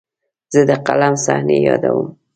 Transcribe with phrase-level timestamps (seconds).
[0.53, 2.07] زه د فلم صحنې یادوم.